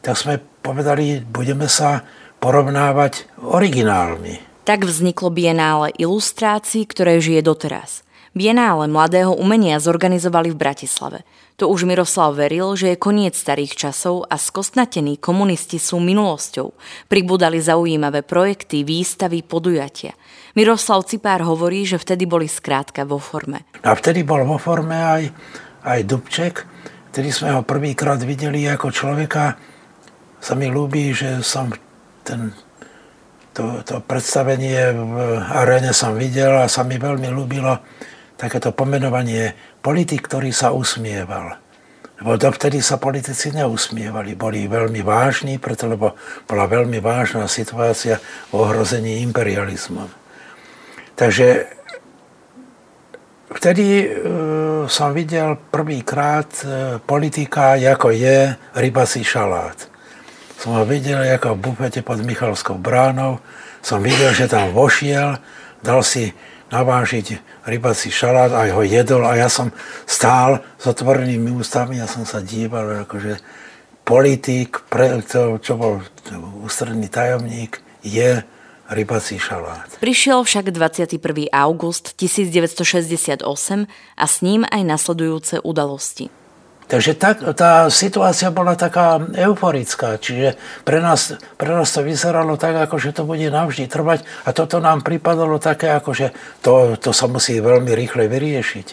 [0.00, 2.00] tak sme povedali, budeme sa
[2.40, 4.64] porovnávať originálmi.
[4.64, 8.08] Tak vzniklo Bienále ilustrácií, ktoré žije doteraz.
[8.34, 11.22] Bienále mladého umenia zorganizovali v Bratislave.
[11.62, 16.74] To už Miroslav veril, že je koniec starých časov a skostnatení komunisti sú minulosťou.
[17.06, 20.18] Pribudali zaujímavé projekty, výstavy, podujatia.
[20.58, 23.70] Miroslav Cipár hovorí, že vtedy boli skrátka vo forme.
[23.86, 25.22] A vtedy bol vo forme aj,
[25.86, 26.66] aj Dubček,
[27.14, 29.54] vtedy sme ho prvýkrát videli ako človeka.
[30.42, 31.70] Sa mi ľúbi, že som
[32.26, 32.50] ten,
[33.54, 37.78] to, to predstavenie v aréne som videl a sa mi veľmi ľúbilo
[38.44, 41.56] takéto pomenovanie politik, ktorý sa usmieval.
[42.20, 46.12] Lebo dovtedy sa politici neusmievali, boli veľmi vážni, preto lebo
[46.44, 48.20] bola veľmi vážna situácia
[48.52, 50.06] v ohrození imperializmom.
[51.16, 51.66] Takže
[53.50, 54.06] vtedy e,
[54.86, 56.62] som videl prvýkrát e,
[57.02, 59.90] politika, ako je rybací šalát.
[60.60, 63.42] Som ho videl ako v bufete pod Michalskou bránou,
[63.82, 65.36] som videl, že tam vošiel,
[65.82, 66.32] dal si
[66.72, 69.72] navážiť rybací šalát, aj ho jedol a ja som
[70.08, 73.40] stál s otvorenými ústami a som sa díval, akože
[74.04, 76.04] politik, pre, to, čo bol
[76.64, 78.44] ústredný tajomník, je
[78.92, 79.88] rybací šalát.
[80.00, 81.48] Prišiel však 21.
[81.48, 83.40] august 1968
[84.16, 86.43] a s ním aj nasledujúce udalosti.
[86.84, 92.76] Takže tak, tá situácia bola taká euforická, čiže pre nás, pre nás to vyzeralo tak,
[92.76, 97.16] ako že to bude navždy trvať a toto nám pripadalo také, ako že to, to
[97.16, 98.86] sa musí veľmi rýchle vyriešiť.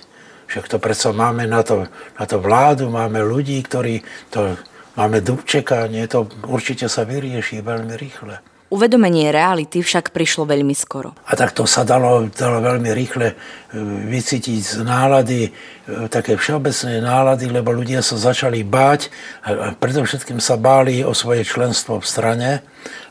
[0.48, 4.56] Však to predsa máme na to, na to vládu, máme ľudí, ktorí to,
[4.96, 8.51] máme Dubčeka, nie, to určite sa vyrieši veľmi rýchle.
[8.72, 11.12] Uvedomenie reality však prišlo veľmi skoro.
[11.28, 13.36] A tak to sa dalo, dalo veľmi rýchle e,
[14.08, 15.52] vycítiť z nálady, e,
[16.08, 19.12] také všeobecné nálady, lebo ľudia sa začali báť
[19.44, 22.52] a predovšetkým sa báli o svoje členstvo v strane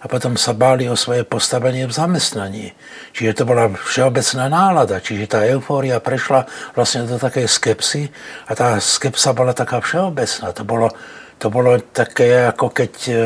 [0.00, 2.72] a potom sa báli o svoje postavenie v zamestnaní.
[3.12, 8.08] Čiže to bola všeobecná nálada, čiže tá eufória prešla vlastne do takej skepsy
[8.48, 10.56] a tá skepsa bola taká všeobecná.
[10.56, 10.88] To bolo,
[11.36, 13.16] to bolo také, ako keď e,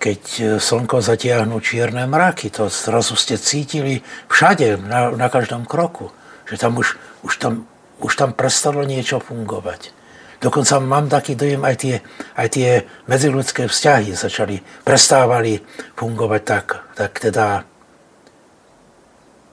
[0.00, 2.48] keď e, slnko zatiahnu čierne mraky.
[2.56, 4.00] To zrazu ste cítili
[4.32, 6.08] všade, na, na každom kroku.
[6.48, 7.68] Že tam už, už tam
[8.00, 9.92] už tam prestalo niečo fungovať.
[10.40, 11.96] Dokonca mám taký dojem, aj tie,
[12.32, 12.68] aj tie
[13.04, 14.56] medziludské vzťahy začali,
[14.88, 15.60] prestávali
[16.00, 17.68] fungovať tak, tak teda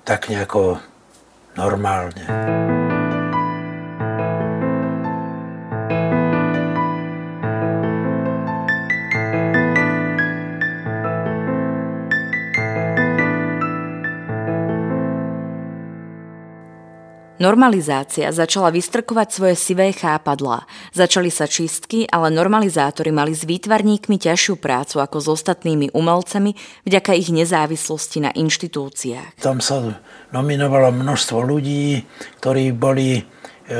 [0.07, 0.79] tak nejako
[1.59, 2.86] normálne.
[17.47, 20.67] Normalizácia začala vystrkovať svoje sivé chápadlá.
[20.91, 27.15] Začali sa čistky, ale normalizátori mali s výtvarníkmi ťažšiu prácu ako s ostatnými umelcami vďaka
[27.15, 29.39] ich nezávislosti na inštitúciách.
[29.39, 29.79] Tam sa
[30.35, 32.03] nominovalo množstvo ľudí,
[32.43, 33.21] ktorí boli e,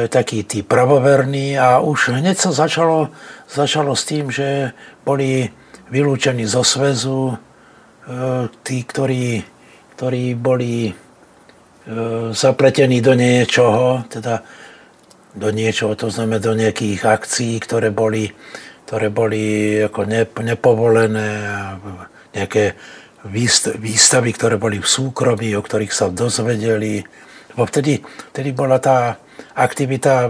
[0.08, 3.12] takí tí pravoverní a už hneď sa začalo,
[3.52, 4.72] začalo s tým, že
[5.04, 5.44] boli
[5.92, 9.44] vylúčení zo svezu, e, tí, ktorí,
[10.00, 10.96] ktorí boli
[12.36, 14.44] zapletený do niečoho, teda
[15.38, 18.28] do niečoho, to znamená do nejakých akcií, ktoré boli,
[18.90, 20.10] ktoré boli ako
[20.42, 21.30] nepovolené,
[22.34, 22.76] nejaké
[23.80, 27.06] výstavy, ktoré boli v súkromí, o ktorých sa dozvedeli.
[27.54, 28.02] Lebo vtedy,
[28.34, 29.18] vtedy bola tá
[29.58, 30.30] aktivita e,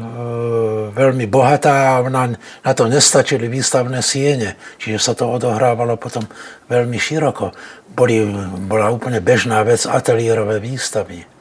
[0.91, 6.24] veľmi bohatá a na, na to nestačili výstavné siene, čiže sa to odohrávalo potom
[6.72, 7.52] veľmi široko.
[7.91, 8.24] Boli,
[8.67, 11.37] bola úplne bežná vec ateliérové výstavy.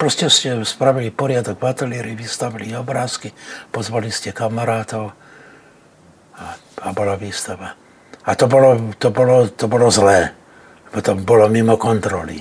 [0.00, 3.28] Proste ste spravili poriadok v ateliéri, vystavili obrázky,
[3.68, 5.12] pozvali ste kamarátov
[6.40, 7.76] a, a bola výstava.
[8.24, 10.32] A to bolo, to bolo, to bolo zlé,
[10.96, 12.40] to bolo mimo kontroly.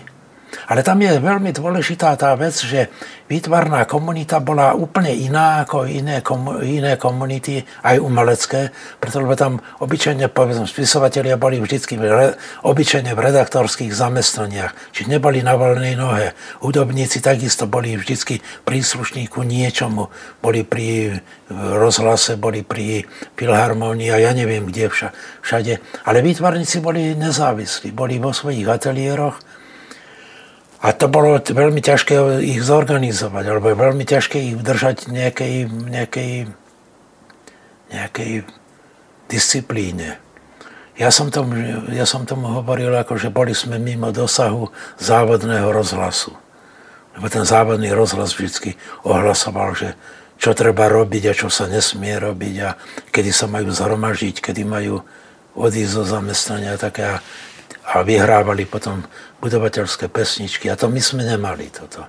[0.67, 2.87] Ale tam je veľmi dôležitá tá vec, že
[3.27, 10.29] výtvarná komunita bola úplne iná ako iné, komu, iné komunity, aj umelecké, pretože tam obyčajne,
[10.29, 11.99] povedzme, spisovatelia boli vždy
[12.63, 16.37] obyčajne v redaktorských zamestnaniach, či neboli na voľnej nohe.
[16.61, 20.07] Hudobníci takisto boli vždy príslušní ku niečomu,
[20.39, 21.19] boli pri
[21.53, 23.05] rozhlase, boli pri
[23.37, 24.89] filharmonii a ja neviem kde
[25.43, 25.73] všade.
[26.07, 29.37] Ale výtvarníci boli nezávislí, boli vo svojich ateliéroch,
[30.83, 36.51] a to bolo veľmi ťažké ich zorganizovať, alebo veľmi ťažké ich držať nejakej, nejakej,
[37.87, 38.31] nejakej
[39.31, 40.19] disciplíne.
[40.99, 41.55] Ja som, tomu,
[41.89, 44.69] ja som tomu hovoril, ako, že boli sme mimo dosahu
[44.99, 46.35] závodného rozhlasu.
[47.15, 48.75] Lebo ten závodný rozhlas vždy
[49.07, 49.95] ohlasoval, že
[50.35, 52.75] čo treba robiť a čo sa nesmie robiť a
[53.07, 54.99] kedy sa majú zhromažiť, kedy majú
[55.55, 57.21] odísť zo zamestnania také a
[57.83, 59.03] vyhrávali potom
[59.43, 62.07] budovateľské pesničky a to my sme nemali toto.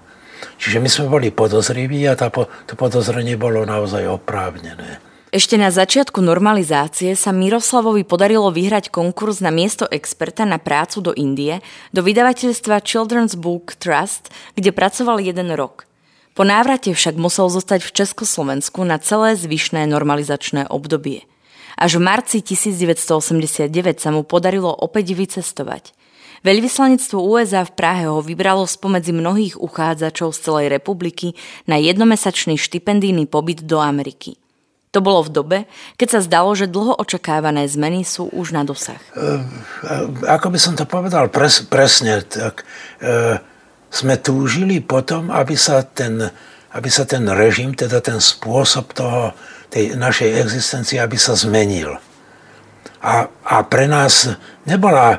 [0.59, 5.03] Čiže my sme boli podozriví a tá, to podozrenie bolo naozaj oprávnené.
[5.35, 11.13] Ešte na začiatku normalizácie sa Miroslavovi podarilo vyhrať konkurs na miesto experta na prácu do
[11.19, 11.59] Indie
[11.91, 15.91] do vydavateľstva Children's Book Trust, kde pracoval jeden rok.
[16.39, 21.27] Po návrate však musel zostať v Československu na celé zvyšné normalizačné obdobie.
[21.75, 25.91] Až v marci 1989 sa mu podarilo opäť vycestovať–
[26.45, 31.33] Veľvyslanectvo USA v Prahe ho vybralo spomedzi mnohých uchádzačov z celej republiky
[31.65, 34.37] na jednomesačný štipendijný pobyt do Ameriky.
[34.93, 35.59] To bolo v dobe,
[35.97, 39.01] keď sa zdalo, že dlho očakávané zmeny sú už na dosah.
[39.17, 39.41] E,
[40.29, 42.69] ako by som to povedal pres, presne, tak
[43.01, 43.41] e,
[43.89, 46.29] sme túžili potom, aby sa ten,
[46.77, 49.33] aby sa ten režim, teda ten spôsob toho,
[49.75, 51.99] tej našej existencie, aby sa zmenil.
[53.03, 54.31] A, a pre nás
[54.63, 55.19] nebola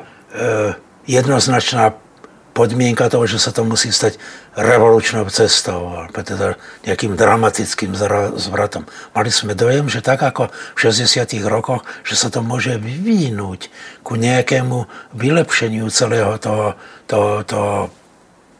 [1.04, 1.92] jednoznačná
[2.56, 4.16] podmienka toho, že sa to musí stať
[4.56, 6.56] revolučnou cestou, alebo teda
[6.88, 7.92] nejakým dramatickým
[8.40, 8.88] zvratom.
[9.12, 11.36] Mali sme dojem, že tak ako v 60.
[11.44, 13.68] rokoch, že sa to môže vyvinúť
[14.00, 17.92] ku nejakému vylepšeniu celého toho, toho, toho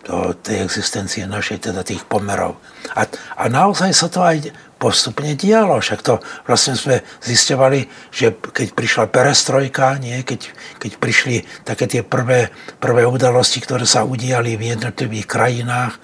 [0.06, 2.62] do tej existencie našej, teda tých pomerov.
[2.94, 5.80] A, a naozaj sa to aj postupne dialo.
[5.80, 12.02] Však to vlastne sme zistovali, že keď prišla perestrojka, nie, keď, keď prišli také tie
[12.04, 15.96] prvé, prvé udalosti, ktoré sa udiali v jednotlivých krajinách,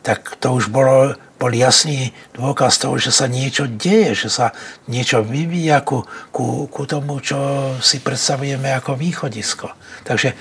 [0.00, 4.56] tak to už bolo, bol jasný dôkaz toho, že sa niečo deje, že sa
[4.88, 7.36] niečo vyvíja ku, ku, ku tomu, čo
[7.84, 9.68] si predstavujeme ako východisko.
[10.08, 10.32] Takže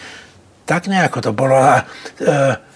[0.64, 1.58] tak nejako to bolo.
[1.60, 1.84] A,
[2.22, 2.69] e,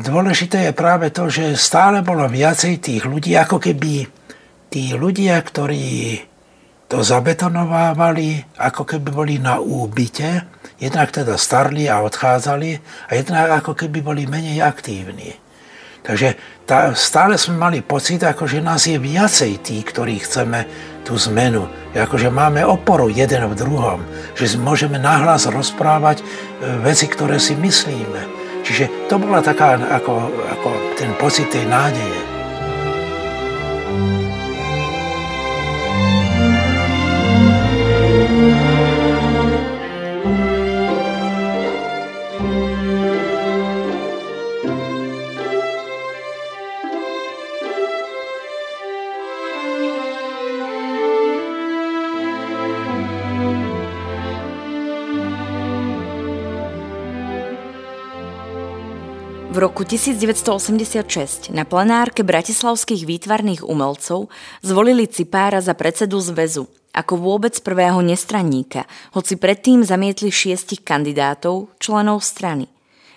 [0.00, 4.08] dôležité je práve to, že stále bolo viacej tých ľudí, ako keby
[4.72, 6.16] tí ľudia, ktorí
[6.88, 10.48] to zabetonovávali, ako keby boli na úbyte,
[10.80, 12.70] jednak teda starli a odchádzali
[13.08, 15.36] a jednak ako keby boli menej aktívni.
[16.02, 16.34] Takže
[16.66, 20.66] tá, stále sme mali pocit, ako že nás je viacej tí, ktorí chceme
[21.06, 21.70] tú zmenu.
[21.94, 24.02] Ako že máme oporu jeden v druhom.
[24.34, 26.24] Že môžeme nahlas rozprávať e,
[26.82, 32.20] veci, ktoré si myslíme Čiže to bola taká ako, ako ten pocit tej nádeje.
[59.62, 64.26] Roku 1986 na plenárke bratislavských výtvarných umelcov
[64.58, 72.26] zvolili Cipára za predsedu zväzu, ako vôbec prvého nestranníka, hoci predtým zamietli šiestich kandidátov, členov
[72.26, 72.66] strany.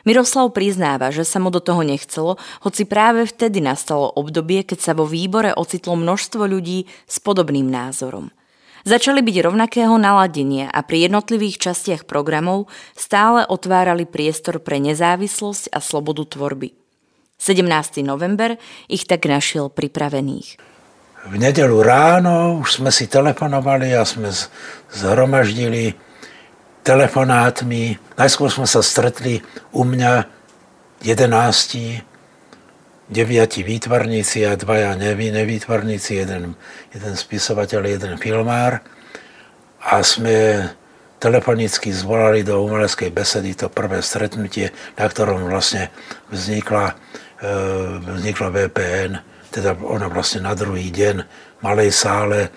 [0.06, 4.92] Miroslav priznáva, že sa mu do toho nechcelo, hoci práve vtedy nastalo obdobie, keď sa
[4.94, 8.30] vo výbore ocitlo množstvo ľudí s podobným názorom
[8.86, 15.82] začali byť rovnakého naladenia a pri jednotlivých častiach programov stále otvárali priestor pre nezávislosť a
[15.82, 16.72] slobodu tvorby.
[17.42, 18.06] 17.
[18.06, 18.56] november
[18.88, 20.56] ich tak našiel pripravených.
[21.26, 24.30] V nedelu ráno už sme si telefonovali a sme
[24.94, 25.98] zhromaždili
[26.86, 27.98] telefonátmi.
[28.14, 29.42] Najskôr sme sa stretli
[29.74, 30.30] u mňa
[31.02, 32.15] 11
[33.06, 36.58] deviati výtvarníci a dvaja nevý, nevýtvarníci, jeden,
[36.90, 38.82] jeden spisovateľ, jeden filmár.
[39.86, 40.70] A sme
[41.22, 45.94] telefonicky zvolali do umeleckej besedy to prvé stretnutie, na ktorom vlastne
[46.34, 46.94] vznikla,
[47.42, 47.54] e,
[48.04, 49.12] vznikla VPN,
[49.54, 52.50] teda ona vlastne na druhý deň v malej sále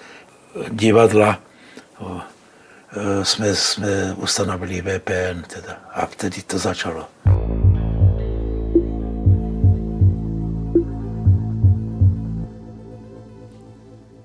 [0.73, 1.41] divadla e,
[3.23, 7.07] sme, sme ustanovili VPN teda, a vtedy to začalo.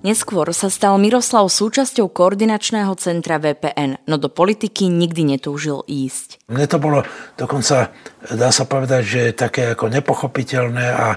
[0.04, 6.44] Neskôr sa stal Miroslav súčasťou koordinačného centra VPN, no do politiky nikdy netúžil ísť.
[6.52, 7.08] Mne to bolo
[7.40, 7.96] dokonca,
[8.28, 11.08] dá sa povedať, že také ako nepochopiteľné a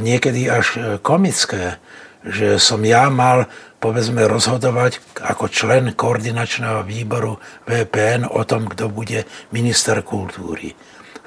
[0.00, 1.76] niekedy až komické,
[2.24, 3.52] že som ja mal
[3.84, 7.36] povedzme rozhodovať ako člen koordinačného výboru
[7.68, 10.72] VPN o tom, kto bude minister kultúry.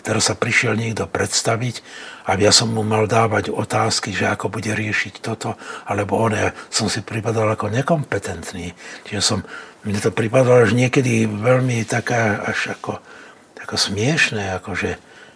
[0.05, 1.81] Teraz sa prišiel niekto predstaviť
[2.29, 5.57] a ja som mu mal dávať otázky, že ako bude riešiť toto,
[5.89, 6.37] alebo on.
[6.37, 8.77] Ja som si pripadal ako nekompetentný.
[9.09, 9.41] Čiže som,
[9.81, 13.01] mne to pripadalo až niekedy veľmi taká, až ako,
[13.65, 14.77] ako smiešné, ako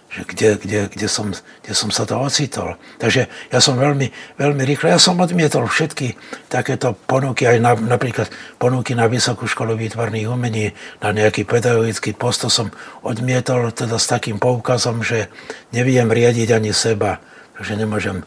[0.10, 2.82] že, kde, kde, kde, som, kde som sa to ocitol.
[2.97, 4.10] Takže ja som veľmi,
[4.41, 6.18] veľmi rýchlo, ja som odmietol všetky
[6.49, 8.26] takéto ponuky, aj na, napríklad
[8.57, 12.74] ponuky na Vysokú školu výtvarných umení, na nejaký pedagogický post, to som
[13.05, 15.30] odmietol teda s takým poukazom, že
[15.70, 17.22] neviem riadiť ani seba,
[17.62, 18.26] že nemôžem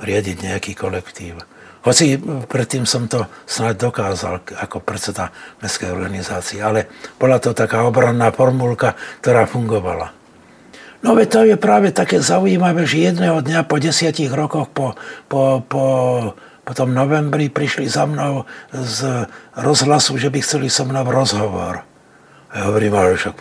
[0.00, 1.44] riadiť nejaký kolektív.
[1.80, 5.32] Hoci predtým som to snad dokázal ako predseda
[5.64, 10.19] mestskej organizácie, ale bola to taká obranná formulka, ktorá fungovala.
[11.00, 14.92] No veď to je práve také zaujímavé, že jedného dňa po desiatich rokoch po,
[15.32, 15.84] po, po,
[16.60, 19.24] po tom novembri prišli za mnou z
[19.56, 21.88] rozhlasu, že by chceli so mnou rozhovor.
[22.52, 23.36] A ja hovorím, ale však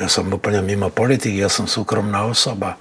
[0.00, 2.80] ja som úplne mimo politiky, ja som súkromná osoba.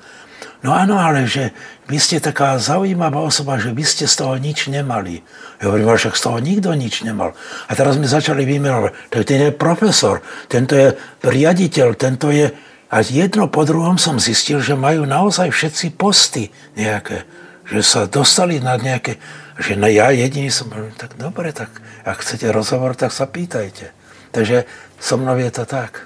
[0.63, 1.51] No áno, ale že
[1.91, 5.19] vy ste taká zaujímavá osoba, že vy ste z toho nič nemali.
[5.59, 7.35] Ja hovorím, ale však z toho nikto nič nemal.
[7.67, 12.47] A teraz mi začali vymenovať, tak ten je profesor, tento je riaditeľ, tento je
[12.93, 17.25] a jedno po druhom som zistil, že majú naozaj všetci posty nejaké.
[17.65, 19.17] Že sa dostali na nejaké...
[19.57, 21.73] Že na ja jediný som tak dobre, tak
[22.05, 23.89] ak chcete rozhovor, tak sa pýtajte.
[24.29, 24.69] Takže
[25.01, 26.05] so mnou je to tak.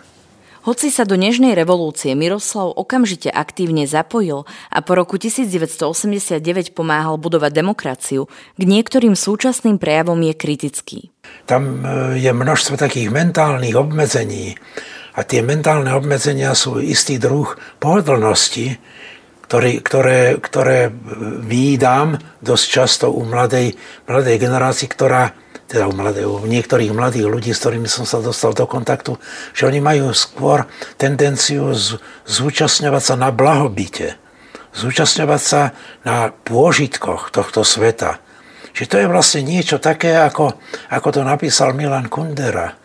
[0.68, 6.44] Hoci sa do Nežnej revolúcie Miroslav okamžite aktívne zapojil a po roku 1989
[6.76, 8.28] pomáhal budovať demokraciu,
[8.60, 11.00] k niektorým súčasným prejavom je kritický.
[11.48, 14.60] Tam e, je množstvo takých mentálnych obmedzení,
[15.18, 18.78] a tie mentálne obmedzenia sú istý druh pohodlnosti,
[19.50, 20.94] ktorý, ktoré, ktoré
[21.42, 23.74] výdam dosť často u mladej,
[24.06, 25.34] mladej generácii, ktorá,
[25.66, 29.18] teda u, mladej, u niektorých mladých ľudí, s ktorými som sa dostal do kontaktu,
[29.58, 30.70] že oni majú skôr
[31.02, 31.98] tendenciu z,
[32.30, 34.22] zúčastňovať sa na blahobite,
[34.78, 35.74] zúčastňovať sa
[36.06, 38.22] na pôžitkoch tohto sveta.
[38.78, 40.62] Že to je vlastne niečo také, ako,
[40.94, 42.78] ako to napísal Milan Kundera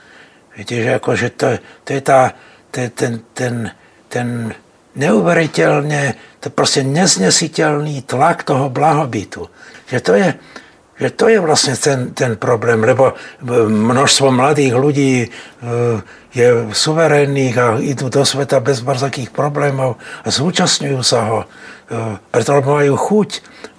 [0.52, 1.48] Viete, že akože to,
[1.88, 2.36] to je tá,
[2.68, 3.54] to je ten, ten,
[4.12, 4.52] ten
[4.92, 9.48] neuveriteľne, to proste neznesiteľný tlak toho blahobytu.
[9.88, 10.28] Že to je,
[11.00, 13.16] že to je vlastne ten, ten problém, lebo
[13.68, 15.28] množstvo mladých ľudí e,
[16.36, 21.46] je suverénnych a idú do sveta bez barzakých problémov a zúčastňujú sa ho, e,
[22.28, 23.30] preto majú chuť,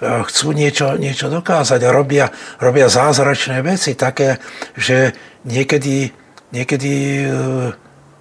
[0.04, 2.26] chcú niečo, niečo dokázať a robia,
[2.58, 4.42] robia zázračné veci také,
[4.74, 5.14] že
[5.46, 6.23] niekedy
[6.54, 7.28] niekedy e,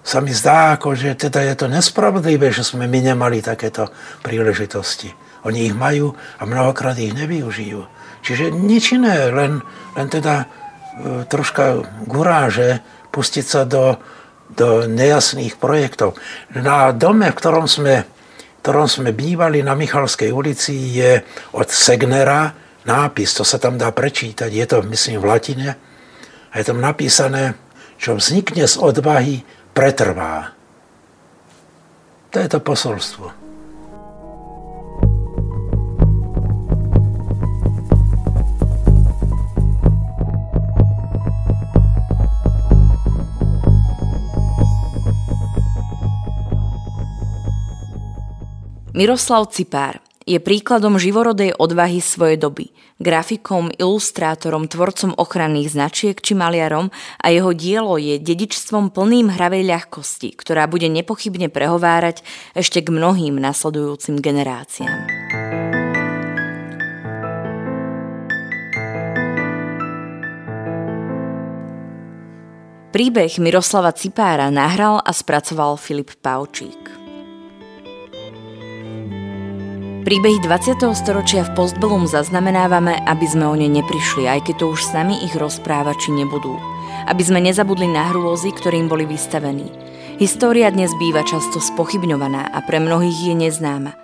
[0.03, 3.87] sa mi zdá, ako, že teda je to nespravodlivé, že sme my nemali takéto
[4.25, 5.13] príležitosti.
[5.45, 7.85] Oni ich majú a mnohokrát ich nevyužijú.
[8.25, 9.61] Čiže nič iné, len,
[9.95, 10.45] len teda e,
[11.29, 12.81] troška guráže
[13.13, 14.01] pustiť sa do,
[14.49, 16.17] do nejasných projektov.
[16.57, 21.21] Na dome, v ktorom sme, v ktorom sme bývali na Michalskej ulici, je
[21.53, 25.69] od Segnera nápis, to sa tam dá prečítať, je to myslím v latine,
[26.53, 27.57] a je tam napísané,
[28.03, 30.51] čo vznikne z odvahy, pretrvá.
[32.35, 33.31] To je to posolstvo.
[48.91, 56.87] Miroslav Cipár je príkladom živorodej odvahy svojej doby, grafikom, ilustrátorom, tvorcom ochranných značiek či maliarom
[57.19, 62.23] a jeho dielo je dedičstvom plným hravej ľahkosti, ktorá bude nepochybne prehovárať
[62.55, 65.03] ešte k mnohým nasledujúcim generáciám.
[72.93, 77.02] Príbeh Miroslava Cipára nahral a spracoval Filip Paučík.
[80.03, 80.83] Príbehy 20.
[80.99, 85.31] storočia v Postbellum zaznamenávame, aby sme o ne neprišli, aj keď to už sami ich
[85.31, 86.59] rozprávači nebudú.
[87.07, 89.71] Aby sme nezabudli na hrôzy, ktorým boli vystavení.
[90.19, 93.95] História dnes býva často spochybňovaná a pre mnohých je neznáma.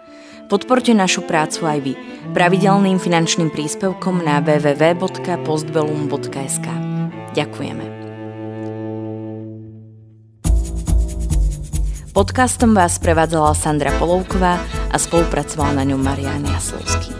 [0.47, 1.99] Podporte našu prácu aj vy
[2.31, 6.67] pravidelným finančným príspevkom na www.postbellum.sk.
[7.35, 7.98] Ďakujeme.
[12.09, 14.57] Podcastom vás prevádzala Sandra Polovková
[14.89, 17.18] a spolupracoval na ňom Marian Jaslovský.